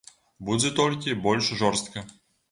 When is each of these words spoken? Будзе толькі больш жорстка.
Будзе 0.47 0.69
толькі 0.79 1.17
больш 1.25 1.51
жорстка. 1.59 2.05